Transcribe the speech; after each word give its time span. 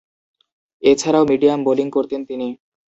এছাড়াও 0.83 1.23
medium 1.31 1.59
bowling 1.67 1.87
করতেন 1.91 2.21
তিনি। 2.29 2.47